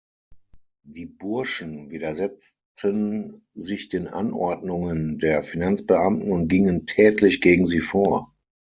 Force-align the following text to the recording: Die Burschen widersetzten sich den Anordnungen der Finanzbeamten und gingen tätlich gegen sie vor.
Die 0.87 1.05
Burschen 1.05 1.91
widersetzten 1.91 3.45
sich 3.53 3.87
den 3.89 4.07
Anordnungen 4.07 5.19
der 5.19 5.43
Finanzbeamten 5.43 6.31
und 6.31 6.47
gingen 6.47 6.87
tätlich 6.87 7.39
gegen 7.39 7.67
sie 7.67 7.81
vor. 7.81 8.33